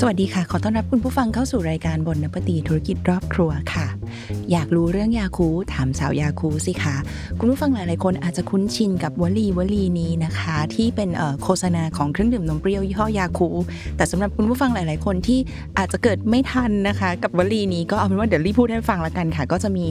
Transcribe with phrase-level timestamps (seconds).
[0.00, 3.86] สวัสดีค่ะ ขอต้อนรับคุณผู้ฟังเข้าสู่รายการบนนปตีธุรกิจรอบครัวค่ะ
[4.52, 6.96] อยากรู้เรื่องยาคูถามสาวยาคูสิคะ
[7.38, 11.10] คุณผู้ฟังหลาย ๆ คนอาจจะคุ้นชินกับวลีวลีนี้นะคะ ที่เป็น
[11.42, 13.48] โฆษณาของเครื่องดื่มนมเปรี้ยวยี่ห้อยาคูลท์
[13.96, 15.38] แต่สำหรับคุณผู้ฟังหลาย ๆ คนที่
[15.78, 19.84] อาจจะเกิดไม่ทันนะคะ กับวลีนี้ก็เอาเป็นว่าเดี๋ยวรีพูดให้ฟังละกันค่ะ ก็จะมี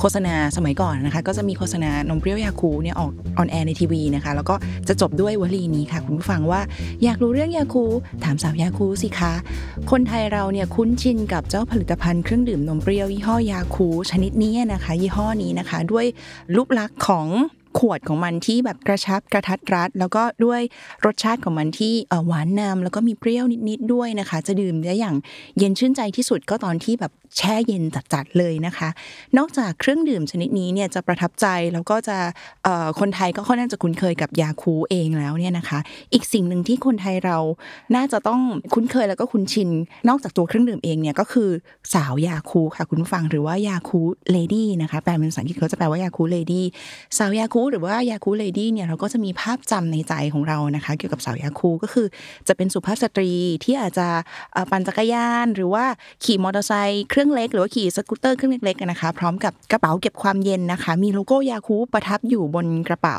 [0.00, 4.54] โฆษณาสมัยก่อนนะคะ ก็จะมีโฆษณานมเปรี้ยวยาคูลท์เนี่ยออก on air ในทีวีนะคะ แล้วก็
[4.88, 6.60] จะจบด้วยวลีนี้ค่ะ คุณผู้ฟังว่า
[7.04, 7.84] อยากรู้เรื่องยาคูลท์
[8.24, 9.32] ถามสาวยาคูลท์สิคะ
[9.90, 16.06] คนไทยเราเนี่ยคุ้นชินกับเจ้าผลิตภัณฑ์เครื่องดื่มนมเปรี้ยวยี่ห้อยาคูลท์ชนิดนี้นะคะ ยี่ห้อนี้นะคะ ด้วย
[16.54, 17.28] รูปลักษณ์ของ
[17.78, 20.60] ขวดของมันที่แบบกระชับกระทัดรัด แล้วก็ด้วย
[21.06, 21.94] รสชาติของมันที่
[22.26, 25.16] หวานนำแล้วก็มีเปรี้ยวนิดๆด้วยนะคะ จะดื่มได้อย่าง
[25.58, 28.88] เย็นชื่นใจที่สุดก็ตอนที่แบบแช่เย็นจัดๆเลยนะคะ
[29.38, 32.16] นอกจากเครื่องดื่มชนิดนี้เนี่ยจะประทับใจแล้วก็จะ
[33.00, 35.78] คนไทยก็ค่อนข้างจะคุ้นเคยกับยาคูเองแล้วเนี่ยนะคะ
[36.12, 37.38] อีกสิ่งหนึ่งที่คนไทยเรา
[37.96, 38.40] น่าจะต้อง
[38.74, 39.70] คุ้นเคยแล้วก็คุ้นชิน
[40.08, 41.50] นอกจากตัวเครื่องดื่มเองเนี่ยก็คือ
[41.94, 46.64] สาวยาคูลท์ค่ะคุณผู้ฟังหรือว่า Yakult Lady นะคะแปลเป็นภาษาอังกฤษเขาจะแปลว่า Yakult Lady
[47.18, 52.06] สาวยาคูลท์หรือว่า Yakult Lady เนี่ยเราก็จะมีภาพจำในใจของเรานะคะ เกี่ยวกับสาวยาคูลท์ก็คือ
[52.48, 53.30] จะเป็นสุภาพสตรี
[53.64, 54.08] ที่อาจจะ
[54.70, 55.84] ปั่นจักรยาน หรือว่า
[56.24, 63.16] ขี่มอเตอร์ไซค์เครื่องเล็ก หรือว่าขี่สกูตเตอร์เครื่องเล็กๆนะคะพร้อมกับกระเป๋าเก็บความเย็นนะคะ มีโลโก้ยาคูลท์ประทับอยู่บนกระเป๋า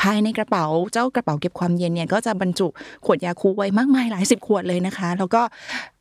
[0.00, 2.66] ภายในกระเป๋าเจ้ากระเป๋าเก็บความเย็นเนี่ยก็จะบรรจุ
[3.04, 5.42] ขวดยาคูลท์ไว้มากมายหลายสิบขวดเลยนะคะ แล้วก็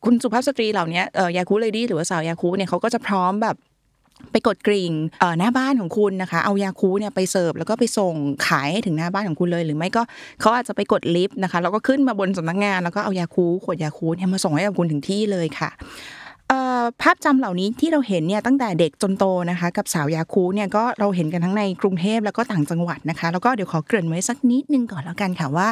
[0.06, 1.02] คุณสุภาพสตรีเหล่านี้
[1.38, 3.56] Yakult Lady หรือว่าสาวยาคูลท์เนี่ยเขาก็จะพร้อมแบบ
[4.32, 4.92] ไปกดกริ่ง
[5.40, 8.14] หน้าบ้านของคุณนะคะ เอายาคูลท์เนี่ยไปเสิร์ฟแล้วก็ไปส่ง
[8.48, 10.02] ขายให้ถึงหน้าบ้านของคุณเลย หรือไม่ก็
[10.42, 15.70] เขาอาจจะไปกดลิฟต์นะคะแล้วก็ขึ้นมาบนสำนักงาน แล้วก็เอายาคูลท์ขวดยาคูลท์เนี่ยมาส่งให้กับคุณถึงที่เลยค่ะ
[17.02, 25.68] ภาพจำเหล่านี้ที่เราเห็นเนี่ยตั้งแต่เด็กจนโตนะคะ กับสาวยาคูลท์เนี่ยก็เราเห็นกันทั้งในกรุงเทพแล้วก็ต่างจังหวัดนะคะ แล้วก็เดี๋ยวขอเกริ่นไว้สักนิดนึงก่อนแล้วกันค่ะว่า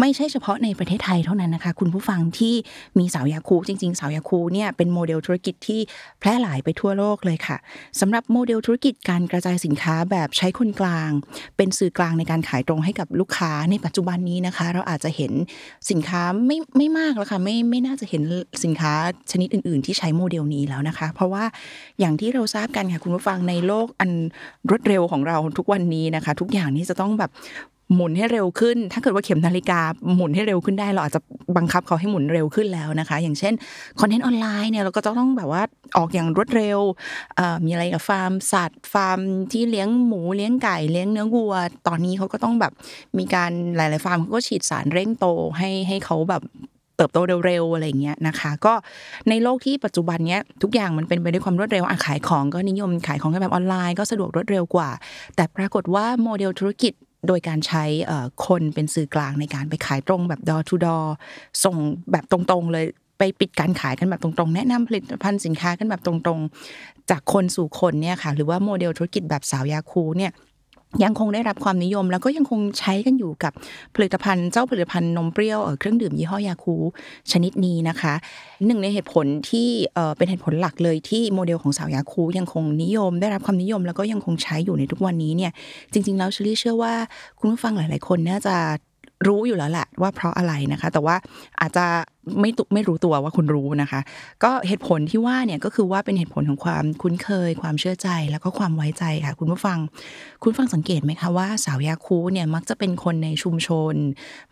[0.00, 2.54] ไม่ใช่เฉพาะในประเทศไทยเท่านั้นนะคะ คุณผู้ฟังที่
[2.98, 5.80] มีสาวยาคูจริงๆ สาวยาคูเนี่ยเป็นโมเดลธุรกิจที่
[6.20, 7.56] แพร่หลายไปทั่วโลกเลยค่ะ
[8.00, 11.10] สำหรับโมเดลธุรกิจการกระจายสินค้าแบบใช้คนกลาง
[11.56, 15.32] เป็นสื่อกลางในการขายตรงให้กับลูกค้าในปัจจุบันนี้นะคะ เราอาจจะเห็น
[15.90, 18.22] สินค้าไม่ไม่มากแล้วค่ะไม่ไม่น่าจะเห็น
[18.64, 18.92] สินค้า
[19.30, 21.44] ชนิดอื่น ๆ ที่ใช้โมเดลนี้แล้วนะคะ เพราะว่า
[22.00, 24.10] อย่างที่เราทราบกันค่ะคุณผู้ฟังในโลกอัน
[24.70, 27.30] รวดเร็วของเราทุกวันนี้นะคะ ทุกอย่างนี้จะต้องแบบ
[27.94, 29.80] หมุนให้เร็วขึ้น ถ้าเกิดว่าเข็มนาฬิกา
[30.14, 31.20] หมุนให้เร็วขึ้นได้เราอาจจะ
[31.56, 33.54] บังคับเขาให้หมุนเร็วขึ้นแล้วนะคะ อย่างเช่น
[34.00, 35.62] คอนเทนต์ออนไลน์เนี่ยเราก็จะต้องแบบว่า
[35.96, 36.78] ออกอย่างรวดเร็ว
[37.64, 39.18] มีอะไรกับฟาร์มสัตว์ฟาร์ม
[39.52, 41.54] ที่เลี้ยงหมูเลี้ยงไก่เลี้ยงเนื้อวัว
[41.86, 42.72] ตอนนี้เขาก็ต้องแบบ
[43.18, 45.26] มีการหลาย ๆ ฟาร์มเขาก็ฉีดสารเร่งโต
[45.58, 46.44] ให้ให้เขาแบบ
[46.96, 48.74] เติบโตเร็วๆอะไรเงี้ยนะคะ ก็
[49.28, 54.90] ในโลกที่ปัจจุบันเนี้ยทุกอย่างมันเป็นไปด้วยความรวดเร็วอะขายของก็นิยมขายของกันแบบออนไลน์ก็สะดวกรวดเร็วกว่า
[55.36, 56.92] แต่ปรากฏว่าโมเดลธุรกิจ
[57.26, 57.84] โดยการใช้
[58.46, 60.98] คนเป็นสื่อกลางในการไปขายตรงแบบดอทูดอ
[61.64, 61.76] ส่ง
[62.12, 62.86] แบบตรงๆเลย
[63.18, 70.32] ไปปิดการขายกันแบบตรงๆ แนะนำผลิตภัณฑ์สินค้ากันแบบตรงๆ จากคนสู่คนเนี่ยค่ะ หรือว่าโมเดลธุรกิจแบบสาวยาคูเนี่ย
[71.02, 73.52] ยังคงได้รับความนิยม แล้วก็ยังคงใช้กันอยู่กับ
[73.94, 76.76] ผลิตภัณฑ์เจ้าผลิตภัณฑ์นมเปรี้ยวเครื่องดื่มยี่ห้อยาคู
[77.32, 78.14] ชนิดนี้นะคะ
[78.66, 79.68] หนึ่งในเหตุผลที่
[80.16, 85.52] เป็นเหตุผลหลักเลยที่โมเดลของสาวยาคูยังคงนิยม ได้รับความนิยม แล้วก็ยังคงใช้อยู่ในทุกวันนี้เนี่ย
[85.92, 86.94] จริง ๆ แล้วเชลี่เชื่อว่า
[87.38, 88.56] คุณผู้ฟังหลาย ๆ คนน่าจะ
[89.28, 91.16] รู้อยู่แล้วแหละว่าเพราะอะไรนะคะ แต่ว่า
[91.60, 91.86] อาจจะ
[92.40, 94.00] ไม่ตุไม่รู้ตัวว่าคุณรู้นะคะ
[94.44, 99.78] ก็เหตุผลที่ว่าเนี่ยก็คือว่าเป็นเหตุผลของความคุ้นเคย ความเชื่อใจแล้วก็ความไว้ใจค่ะ คุณผู้ฟัง
[100.42, 103.94] คุณฟังสังเกตไหมคะว่าสาวยาคูเนี่ยมักจะเป็นคนในชุมชน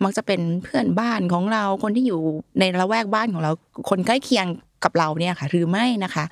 [0.04, 2.20] มักจะเป็นเพื่อนบ้านของเราคนที่อยู่
[2.58, 3.52] ในละแวกบ้านของเรา
[3.90, 4.46] คนใกล้เคียง
[4.84, 6.25] กับเราเนี่ยค่ะหรือไม่นะคะ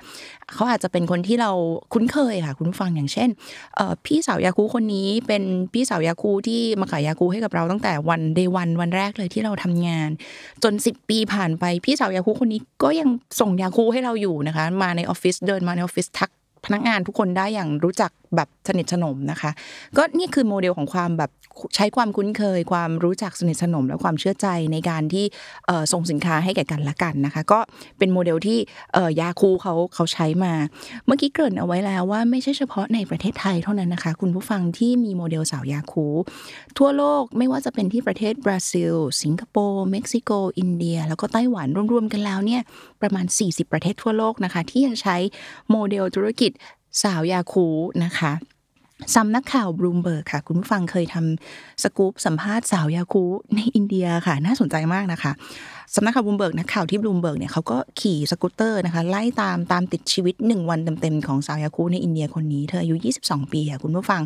[0.53, 1.51] เขาอาจจะเป็นคนที่เรา
[1.93, 3.29] คุ้นเคยค่ะ คุณฟังอย่างเช่น
[4.05, 10.09] พี่สาวยาคูลท์คนนี้เป็นพี่สาวยาคูลท์ที่มาขายยาคูลท์ให้กับเราตั้งแต่วัน day one วันแรกเลยที่เราทำงาน
[10.63, 13.09] จน 10 ปีผ่านไปพี่สาวยาคูลท์คนนี้ก็ยัง
[13.39, 16.31] ส่งยาคูลท์ให้เราอยู่นะคะ มาในออฟฟิศเดินมาในออฟฟิศทัก
[16.65, 19.51] พนักงานทุกคนได้อย่างรู้จักแบบสนิทสนมนะคะ
[19.97, 21.31] ก็นี่คือโมเดลของความแบบ
[21.75, 25.25] ใช้ความคุ้นเคย ความรู้จักสนิทสนม และความเชื่อใจในการที่
[25.91, 27.59] ส่งสินค้าให้แก่กันและกันนะคะ ก็
[27.97, 28.59] เป็นโมเดลที่
[29.19, 30.53] ยาคูลท์เขาเขาใช้มา
[31.05, 36.05] เมื่อกี้เกริ่นเอาไว้แล้วว่าไม่ใช่เฉพาะในประเทศไทยเท่านั้นนะคะ คุณผู้ฟังที่มีโมเดลสาวยาคูลท์
[36.77, 38.93] ทั่วโลกไม่ว่าจะเป็นที่ประเทศบราซิล
[39.23, 42.61] สิงคโปร์เม็กซิโก อินเดีย แล้วก็ไต้หวันรวมๆกันแล้วเนี่ย
[43.01, 45.17] ประมาณ 40 ประเทศทั่วโลกนะคะ ที่ยังใช้
[45.71, 46.50] โมเดลธุรกิจ
[47.03, 47.67] สาวยาคูลท์
[48.03, 48.33] นะคะ
[49.15, 53.23] สำนักข่าวบลูมเบิร์กค่ะ คุณผู้ฟังเคยทำสกู๊ปสัมภาษณ์สาวยาคูลท์
[53.55, 55.31] ในอินเดียค่ะ น่าสนใจมากนะคะ
[55.95, 62.95] สำนักข่าวบลูมเบิร์กนักข่าวที่บลูมเบิร์กเนี่ยเขาก็ขี่สกูตเตอร์นะคะไล่ตามตามติดชีวิต 1 วันเต็มๆของสาวยาคูลท์ในอินเดียคนนี้เธออายุ
[63.25, 64.21] 22 ปีค่ะคุณผู้ฟัง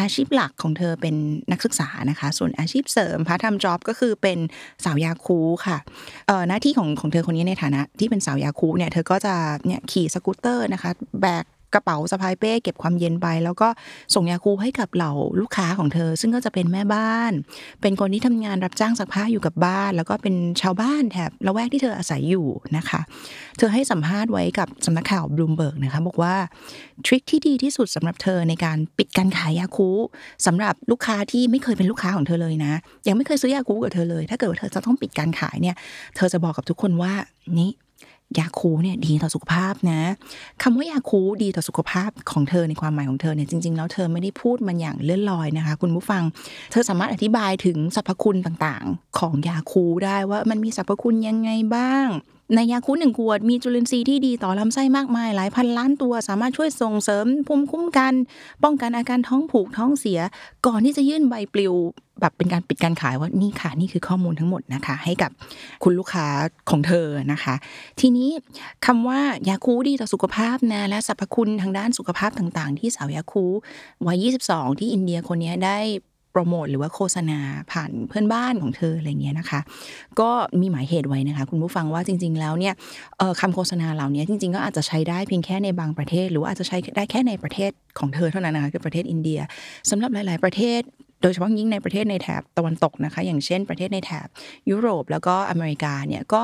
[0.00, 1.14] อาชีพหลักของเธอเป็น
[1.50, 4.38] นักศึกษานะคะ ส่วนอาชีพเสริม part-time job ก็คือเป็น
[4.84, 5.78] สาวยาคูลท์ค่ะ
[6.26, 9.34] เอ่อหน้าที่ของของเธอคนนี้ในฐานะที่เป็นสาวยาคูลท์เนี่ยเธอก็จะ
[9.66, 10.90] เนี่ยขี่สกูตเตอร์นะคะ
[11.22, 13.68] แบก กระเป๋าสะพายเป้เก็บความเย็นไป แล้วก็
[14.14, 17.32] ส่งยาคูให้กับเหล่าลูกค้าของเธอ ซึ่งก็จะเป็นแม่บ้าน
[17.80, 22.46] เป็นคนที่ทำงานรับจ้างซักผ้าอยู่กับบ้าน แล้วก็เป็นชาวบ้านแถบละแวกที่เธออาศัยอยู่
[22.76, 23.00] นะคะ
[23.58, 26.34] เธอให้สัมภาษณ์ไว้กับสำนักข่าวบลูมเบิร์กนะคะบอกว่า
[27.06, 29.90] ทริคที่ดีที่สุดสำหรับเธอในการปิดการขายยาคู
[30.46, 32.72] สำหรับลูกค้าที่ไม่เคยเป็นลูกค้าของเธอเลยนะ
[33.08, 35.76] ยังไม่เคยซื้อยาคูกับเธอเลย ถ้าเกิดว่าเธอจะต้องปิดการขายเนี่ย
[36.16, 37.12] เธอจะบอกกับทุกคนว่า
[37.58, 37.70] นี่
[38.38, 40.00] ยาคูเนี่ยดีต่อสุขภาพนะ
[40.62, 46.22] คำว่ายาคูดีต่อสุขภาพของเธอในความหมายของเธอเนี่ยจริงๆแล้วเธอไม่ได้พูดมันอย่างเลื่อนลอยนะคะ คุณผู้ฟัง
[46.70, 52.06] เธอสามารถอธิบายถึงสรรพคุณต่างๆ ของยาคูได้ว่ามันมีสรรพคุณยังไงบ้าง
[52.56, 58.12] ในยาคูหนึ่งขวดมีจุลินทรีย์ที่ดีต่อลำไส้มากมาย หลายพันล้านตัว สามารถช่วยส่งเสริมภูมิคุ้มกัน
[58.64, 60.20] ป้องกันอาการท้องผูกท้องเสีย
[60.66, 61.74] ก่อนที่จะยื่นใบปลิว
[62.20, 65.30] แบบเป็นการปิดการขายว่านี่ค่ะนี่คือข้อมูลทั้งหมดนะคะ ให้กับ
[65.82, 66.26] คุณลูกค้า
[66.70, 67.54] ของเธอนะคะ
[68.00, 68.30] ทีนี้
[68.86, 73.44] คำว่ายาคูดีต่อสุขภาพนะและสรรพคุณทางด้านสุขภาพต่าง ๆ ที่สาวยาคู
[74.06, 75.78] วัย 22 ที่อินเดียคนนี้ได้
[76.32, 77.38] โปรโมทหรือว่าโฆษณา
[77.72, 79.60] ผ่านเพื่อนบ้านของเธออะไรเงี้ยนะคะ
[80.20, 80.30] ก็
[80.60, 82.74] มีหมายเหตุไว้นะคะ คุณผู้ฟังว่าจริง ๆ แล้วเนี่ย
[83.40, 89.40] คำโฆษณาเหล่านี้จริง ๆ ก็อาจจะใช้ได้เพียงแค่ในบางประเทศ หรือว่าอาจจะใช้ได้แค่ในประเทศของเธอเท่านั้นนะคะคือประเทศอินเดีย
[89.90, 90.82] สำหรับหลาย ๆประเทศ
[91.22, 94.26] โดยเฉพาะยิ่งในประเทศในแถบตะวันตกนะคะ อย่างเช่นประเทศในแถบ
[94.70, 96.42] ยุโรปแล้วก็อเมริกาเนี่ยก็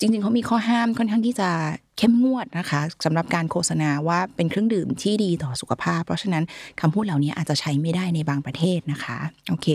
[0.00, 1.50] จริง ๆเขามีข้อห้ามค่อนข้างที่จะ
[1.98, 6.44] เข้มงวดนะคะสำหรับการโฆษณาว่าเป็นเครื่องดื่มที่ดีต่อสุขภาพ เพราะฉะนั้น
[6.80, 9.18] คำพูดเหล่านี้อาจจะใช้ไม่ได้ในบางประเทศนะคะ
[9.48, 9.66] โอเค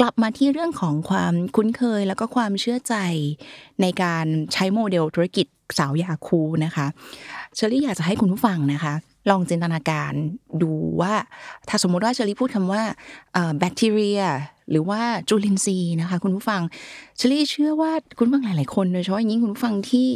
[0.00, 2.94] กลับมาที่เรื่องของความคุ้นเคยแล้วก็ความเชื่อใจ
[3.82, 5.46] ในการใช้โมเดลธุรกิจ
[5.78, 6.86] สาวยาคูนะคะ
[7.54, 8.94] เชอรี่อยากจะให้คุณผู้ฟังนะคะ
[9.30, 10.12] ลองจินตนาการ
[10.62, 11.14] ดูว่า
[11.68, 12.82] ถ้าสมมติว่าเชอรี่พูดคำว่า
[13.58, 14.20] แบคทีเรีย
[14.70, 16.60] หรือว่าจุลินทรีย์นะคะ คุณผู้ฟัง
[17.16, 20.08] เชอรี่เชื่อว่าคุณผู้ฟังหลาย ๆ คนโดยเฉพาะอย่างยิ่งคุณผู้ฟังที่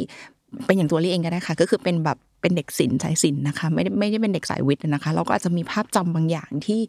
[0.65, 6.79] เป็นอย่างตัวลี่เองก็ได้ค่ะ ก็คือเป็นแบบเป็นเด็กศิลป์สายศิลป์นะคะ ไม่ได้ไม่ได้เป็นเด็กสายวิทย์นะคะ เราก็อาจจะมีภาพจำบางอย่างที่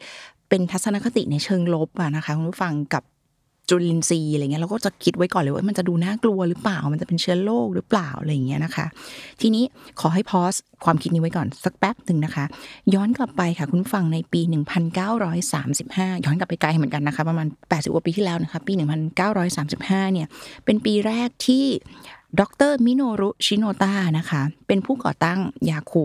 [0.48, 3.02] เป็นทัศนคติในเชิงลบอะนะคะคุณผู้ฟังกับ
[3.70, 8.86] จุลินทรีย์อะไรเงี้ยเราก็จะคิดไว้ก่อนเลยว่ามันจะดูน่ากลัวหรือเปล่า มันจะเป็นเชื้อโรคหรือเปล่าอะไรเงี้ยนะคะ
[9.40, 9.64] ทีนี้
[10.00, 10.54] ขอให้ pause
[10.84, 12.44] ความคิดนี้ไว้ก่อนสักแป๊บหนึ่งนะคะ
[12.94, 14.40] ย้อนกลับไปค่ะคุณฟังในปี
[15.28, 18.72] 1935 ย้อนกลับไปไกลเหมือนกันนะคะ ประมาณ 80กว่าปีที่แล้วนะคะ ปี
[19.42, 20.26] 1935 เนี่ย
[20.64, 21.64] เป็นปีแรกที่
[22.40, 25.38] ดร.มิโนรุชิโรตะนะคะ เป็นผู้ก่อตั้ง
[25.70, 26.04] ยาคูลท์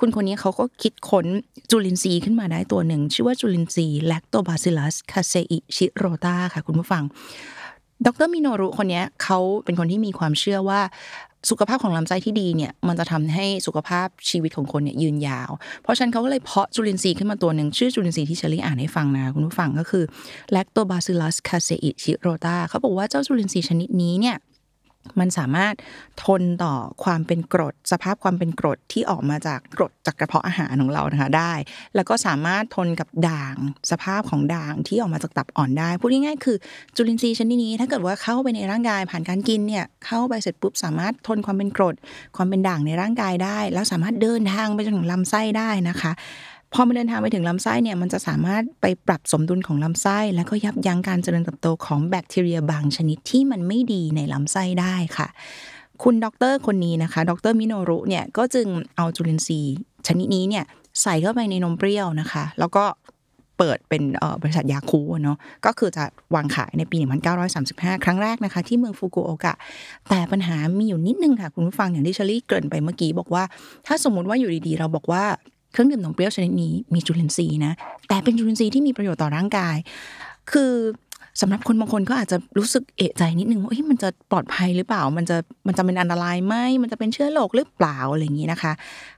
[0.00, 1.26] คุณคนนี้เขาก็คิดค้น
[1.70, 7.02] จุลินทรีย์ขึ้นมาได้ตัวหนึ่ง ชื่อว่าจุลินทรีย์แลคโตบาซิลัสคาเซอิชิโรตาค่ะ คุณผู้ฟัง
[8.06, 10.80] ดรมิโนรุคนนี้เขาเป็นคนที่มีความเชื่อว่า
[11.50, 15.50] สุขภาพของลำไส้ที่ดีเนี่ยมันจะทำให้สุขภาพชีวิตของคนเนี่ยยืนยาว
[15.82, 20.04] เพราะฉะนั้นเขาก็เลยเพาะจุลินทรีย์ขึ้นมาตัวหนึ่งชื่อจุลินทรีย์ที่เชลี่อ่านให้ฟังนะคุณผู้ฟังก็คือ
[20.54, 24.36] Lactobacillus caseichirota เขาบอกว่าเจ้าจุลินทรีย์ชนิดนี้เนี่ย
[25.20, 25.74] มันสามารถ
[26.24, 31.52] ทนต่อความเป็นกรด สภาพความเป็นกรดที่ออกมาจากกรดจากกระเพาะอาหารของเรานะคะได้
[31.94, 33.54] แล้วก็สามารถทนกับด่าง
[33.90, 36.56] สภาพของด่างที่ออกมาจากตับอ่อนได้พูดง่ายๆคือ
[36.96, 41.94] จุลินทรีย์ชนิดนี้ถ้าเกิดว่าเข้าไปในร่างกายผ่านการกินเนี่ยเข้าไปเสร็จปุ๊บสามารถทนความเป็นกรด
[42.36, 46.12] ความเป็นด่างในร่างกายได้ แล้วสามารถเดินทางไปจนถึงลำไส้ได้นะคะ
[46.74, 55.28] พอมันเดินทางไปถึงลำไส้เนี่ยมันจะสามารถไปปรับสมดุลของลำไส้ แล้วก็ยับยั้งการเจริญเติบโตของแบคทีเรียบางชนิดที่มันไม่ดีในลำไส้ได้ค่ะ
[56.02, 59.76] คุณด็อกเตอร์คนนี้นะคะด็อกเตอร์มิโนรุเนี่ยก็จึงเอาจุลินทรีย์
[60.06, 60.64] ชนิดนี้เนี่ย
[61.02, 62.84] ใส่เข้าไปในนมเปรี้ยวนะคะ แล้วก็
[63.58, 64.02] เปิดเป็น
[64.42, 66.96] บริษัทยาคูเนาะก็คือจะวางขายในปี
[67.50, 69.54] 1935 ครั้งแรกนะคะ ที่เมืองฟุกุโอกะ
[70.08, 73.44] แต่ปัญหามีอยู่นิดนึงค่ะ คุณผู้ฟังอย่างที่เชลี่เกริ่นไปเมื่อกี้บอกว่า
[73.86, 75.24] ถ้าสมมติว่าอยู่ดีๆ เราบอกว่า
[75.72, 77.72] เครื่องดื่มนมเปรี้ยวชนิดนี้มีจุลินทรีย์นะ
[78.08, 79.76] แต่เป็นจุลินทรีย์ที่มีประโยชน์ต่อร่างกาย
[80.52, 80.72] คือ
[81.40, 85.36] สำหรับคนบางคนก็อาจจะรู้สึกเอะใจนิดนึงว่ามันจะปลอดภัยหรือเปล่า มันจะ
[85.66, 88.72] มันจะเป็นอันตรายไหมมันจะเป็นเชื้อโรคหรือเปล่าอะไรอย่างนี้นะคะ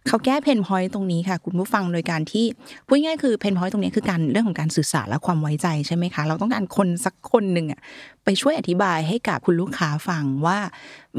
[0.06, 2.47] เขาแก้ pain point ตรงนี้ค่ะ คุณผู้ฟังโดยการที่
[2.87, 7.80] พูดง่ายคือ pain point ตรงนี้คือการเรื่องของการสื่อสารและความไว้ใจใช่ไหมคะ เราต้องการคนสักคนหนึ่งอะ
[8.25, 10.59] ไปช่วยอธิบายให้กับคุณลูกค้าฟังว่า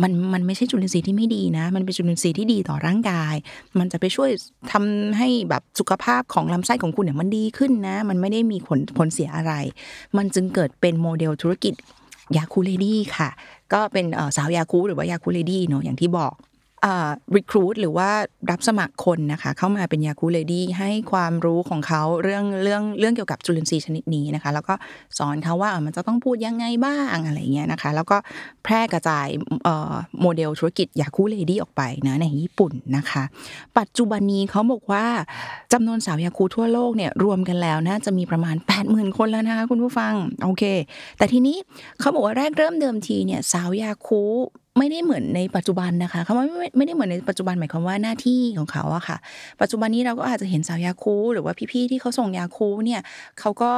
[0.02, 3.36] มันมันไม่ใช่จุลินทรีย์ที่ไม่ดีนะ มันเป็นจุลินทรีย์ที่ดีต่อร่างกาย
[3.80, 4.30] มันจะไปช่วย
[4.72, 9.54] ทำให้แบบสุขภาพของลำไส้ของคุณเนี่ยมันดีขึ้นนะ มันไม่ได้มีผลผลเสียอะไร
[10.18, 11.74] มันจึงเกิดเป็นโมเดลธุรกิจ
[12.38, 13.30] ยาคูลท์ lady ค่ะ
[13.74, 16.34] ก็เป็นสาวยาคูลท์หรือว่ายาคูลท์ lady เนาะอย่างที่บอก
[17.36, 18.10] recruit หรือว่า
[18.52, 24.74] รับสมัครคนนะคะ เข้ามาเป็นยาคูลท์ lady ให้ความรู้ของเขาเรื่องเรื่องเรื่องเกี่ยวกับจุลินทรีย์ชนิดนี้นะคะ แล้วก็
[25.18, 28.18] สอนเขาว่ามันจะต้องพูดยังไงบ้างอะไรเงี้ยนะคะ แล้วก็
[28.64, 29.28] แพร่กระจาย
[30.22, 33.24] โมเดลธุรกิจยาคูลท์ lady ออกไปนะในญี่ปุ่นนะคะ
[33.78, 35.06] ปัจจุบันนี้เขาบอกว่า
[35.74, 40.14] จำนวนสาวยาคูลท์ทั่วโลกเนี่ยรวมกันแล้วน่าจะมีประมาณ 80,000 คนแล้วนะคะคุณผู้ฟัง
[40.44, 40.64] โอเค
[41.18, 41.58] แต่ทีนี้
[42.00, 44.24] เขาบอกว่าแรกเริ่มเดิมทีเนี่ยสาวยาคู
[44.78, 49.18] ไม่ได้เหมือนในปัจจุบันนะคะคำว่าไม่ไม่ได้เหมือนในปัจจุบันหมายความว่าหน้าที่ของเขาอะค่ะ
[49.62, 53.02] ปัจจุบันนี้เราก็อาจจะเห็นสาวยาคูหรือว่าพี่ๆที่เขาส่งยาคูเนี่ย
[53.40, 53.72] เขาก็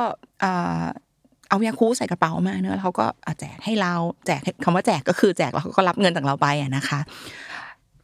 [1.50, 3.06] เอายาคูใส่กระเป๋ามาเนอะเขาก็
[3.39, 3.94] แจกให้เรา
[4.25, 7.00] แจกคำว่าแจกก็คือแจกแล้วเขาก็รับเงินจากเราไปอะนะคะ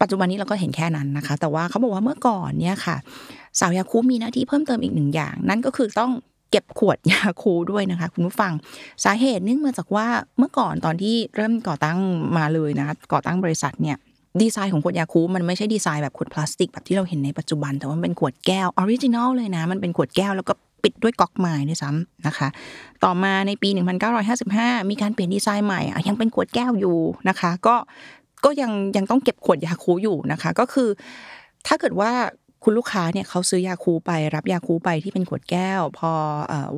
[0.02, 2.98] ปัจจุบันนี้เราก็เห็นแค่นั้นนะคะ แต่ว่าเขาบอกว่าเมื่อก่อนเนี่ยค่ะ
[3.60, 6.12] สาวยาคูลท์มีหน้าที่เพิ่มเติมอีกหนึ่งอย่าง นั่นก็คือต้อง
[6.53, 8.53] เก็บขวดยาคูลท์ด้วยนะคะ คุณผู้ฟัง
[9.03, 10.07] สาเหตุเนื่องมาจากว่า
[10.38, 11.98] เมื่อก่อนตอนที่เริ่มก่อตั้ง
[12.38, 13.98] มาเลยนะคะก่อตั้งบริษัทเนี่ย
[14.41, 22.48] ดีไซน์ของขวดยาคูลท์มันไม่ใช่ดีไซน์แบบขวดพลาสติกแบบที่เราเห็นในปัจจุบัน แต่ว่าเป็นขวดแก้ว original เลยนะ มันเป็นขวดแก้วแล้วก็ปิดด้วยก๊อกไม้ด้วยซ้ำนะคะ
[23.03, 23.69] ต่อมาในปี
[24.29, 26.98] 1955 มีการเปลี่ยนดีไซน์ใหม่ยังเป็นขวดแก้วอยู่
[27.29, 27.75] นะคะ ก็
[28.45, 30.89] ก็ยังยังต้องเก็บขวดยาคูอยู่นะคะ ก็คือ
[31.67, 32.12] ถ้าเกิดว่า
[32.63, 36.12] คุณลูกค้าเนี่ยเขาซื้อยาคูไปรับยาคูไปที่เป็นขวดแก้ว พอ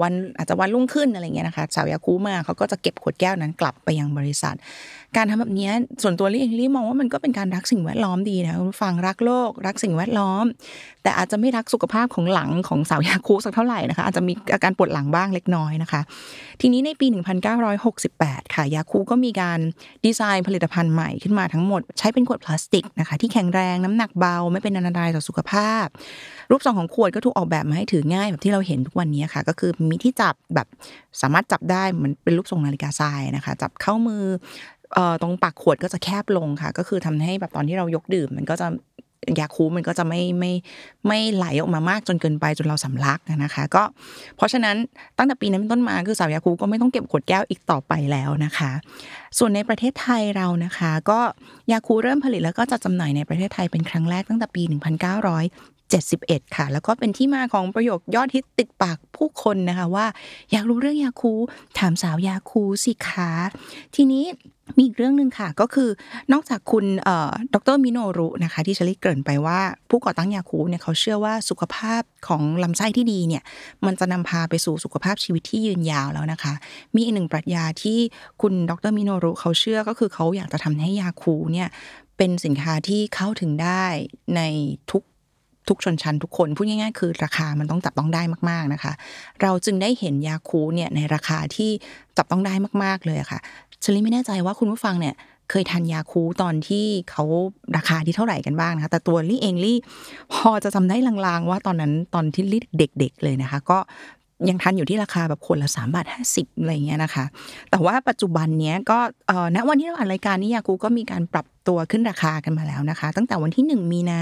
[0.02, 4.56] วันอาจจะวันรุ่งขึ้นอะไรเงี้ยนะคะสาวยาคูมาเขาก็จะเก็บขวดแก้วนั้นกลับไปยังบริษัท
[5.18, 5.70] การทำแบบนี้
[6.04, 10.46] ส่วนตัวลี่เองลี่มองว่ามันก็เป็นการรักสิ่งแวดล้อมดีนะฟังรักโลก รักสิ่งแวดล้อม
[11.04, 16.02] แต่อาจจะไม่รักสุขภาพของหลังของสาวยาคูสักเท่าไหร่นะคะอาจจะมีอาการปวดหลังบ้างเล็กน้อยนะคะ
[16.62, 17.08] ทีนี้ในปี
[17.86, 19.60] 1968 ค่ะยาคูก็มีการ
[20.06, 25.86] ดีไซน์ผลิตภัณฑ์ใหม่ขึ้นมาทั้งหมด ใช้เป็นขวดพลาสติกนะคะที่แข็งแรงน้ำหนักเบาไม่เป็นอันตรายต่อสุขภาพ
[26.50, 30.68] รูปทรงของขวดก็ถูกออกแบบมาให้ถือง่ายแบบที่เราเห็นทุกวันนี้ค่ะ ก็คือมีที่จับแบบ
[31.22, 34.24] สามารถจับได้เหมือนเป็นรูปทรงนาฬิกาทรายนะคะ จับเข้ามือ
[35.22, 38.68] ตรงปากขวดก็จะแคบลงค่ะ ก็คือทำให้แบบตอนที่เรายกดื่ม มันก็จะ
[39.40, 40.52] ยาคูมันก็จะไม่ไม่
[41.08, 43.84] ไม่ไหลออกมามากจนเกินไปจนเราสำลักนะคะ ก็
[44.38, 44.76] เพราะฉะนั้น
[45.18, 48.72] ตั้งแต่ปีนั้นเป็นต้นมาคือสาวยาคูก็ไม่ต้องเก็บขวดแก้วอีกต่อไปแล้วนะคะ
[49.38, 51.20] ส่วนในประเทศไทยเรานะคะ ก็
[51.72, 54.64] ยาคูเริ่มผลิตแล้วก็จัดจำหน่ายในประเทศไทยเป็นครั้งแรกตั้งแต่ปี
[55.40, 60.06] 1971 ค่ะ แล้วก็เป็นที่มาของประโยคยอดฮิตติดปากผู้คนนะคะว่า
[60.52, 61.34] อยากรู้เรื่องยาคู
[61.80, 63.32] ถามสาวยาคูสิคะ
[63.96, 64.26] ทีนี้
[64.78, 65.90] มีอีกเรื่องหนึ่งค่ะ ก็คือ
[66.34, 66.86] นอกจากคุณ
[67.54, 73.44] ดรมิโนรุนะคะ ที่ชลิเกริ่นไปว่า ผู้ก่อตั้งยาคูเนี่ยเขาเชื่อว่าสุขภาพของลำไส้ที่ดีเนี่ย
[73.86, 76.54] มันจะนำพาไปสู่สุขภาพชีวิตที่ยืนยาวแล้วนะคะ
[76.96, 78.00] มีอีกหนึ่งปรัชญาที่
[78.42, 81.68] คุณดรมิโนรุเขาเชื่อก็คือเขาอยากจะทำให้ยาคูเนี่ย
[82.18, 83.86] เป็นสินค้าที่เข้าถึงได้
[84.36, 84.42] ใน
[84.92, 85.04] ทุก
[85.70, 88.94] ทุกชนชั้นทุกคน พูดง่ายๆ คือราคามันต้องจับต้องได้มากๆนะคะ
[89.42, 91.72] เราจึงได้เห็นยาคูเนี่ยในราคาที่
[92.18, 92.54] จับต้องได้
[92.84, 93.40] มากๆเลยค่ะ
[93.84, 95.16] ชลิไม่แน่ใจว่าคุณผู้ฟังเนี่ย
[95.52, 97.24] เคยทานยาคูตอนที่เขา
[97.78, 99.78] ราคาที่เท่าไหร่กันบ้างนะคะ แต่ตัวลี่เองลี่
[100.34, 103.80] พอจะจาได้ลางๆ ว่าตอนนั้นตอนที่ลี่เด็ก ๆ เลยนะคะ ก็
[104.50, 107.26] ยังทันอยู่ที่ราคาแบบคนละสามบาทห้าสิบอะไรเงี้ยนะคะ
[107.72, 109.00] แต่ว่าปัจจุบันเนี้ยก็
[109.56, 114.22] ณวันที่เราอ่านรายการนี้ยาคูก็มีการปรับตัวขึ้นราคากันมาแล้วนะคะ ตั้งแต่วันที่ 1 มีนา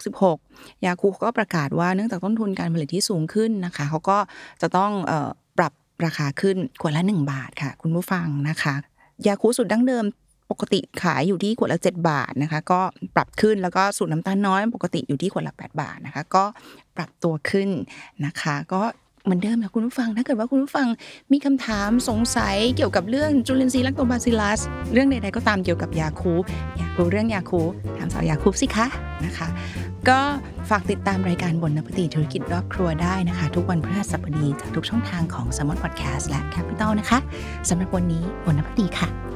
[0.00, 4.18] 2566 ยาคูก็ประกาศว่าเนื่องจากต้นทุนการผลิตที่สูงขึ้นนะคะเขาก็
[4.62, 4.90] จะต้อง
[5.58, 5.72] ปรับ
[6.04, 8.74] ราคาขึ้นขวดละ 1 บาทค่ะ คุณผู้ฟังนะคะ
[9.26, 10.06] ยาคูสูตรดั้งเดิม
[10.50, 12.80] ปกติขายอยู่ที่ขวดละ 7 บาทนะคะ ก็
[13.14, 16.44] ปรับขึ้นแล้วก็สูตรน้ำตาลน้อยปกติอยู่ที่ขวดละ 8 บาทนะคะ ก็
[17.00, 17.68] ปรับตัวขึ้น
[18.26, 18.82] นะคะ ก็
[19.24, 20.86] เหมือนเดิมนะคุณผู้ฟัง ถ้าเกิดว่าคุณผู้ฟัง
[21.32, 24.60] มีคำถามสงสัยเกี่ยวกับเรื่องจุลินทรีย์แลคโตบาซิลัส
[24.92, 26.32] เรื่องใดๆก็ตามเกี่ยวกับยาคู
[26.78, 27.60] อยากรู้เรื่องยาคู
[27.98, 28.86] ถามสาวยาคูสิคะ
[29.24, 29.48] นะคะ
[30.08, 30.20] ก็
[30.70, 37.18] ฝากติดตามรายการบนนปฏิธุรกิจรอบครัวได้นะคะ ทุกวันพฤหัสบดีจากทุกช่องทางของ s ม m o n Podcast และ Capital นะคะ
[37.68, 39.29] สำหรับวันนี้บนนปฏิค่ะ